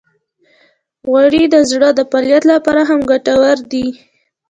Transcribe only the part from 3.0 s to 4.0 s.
ګټورې دي.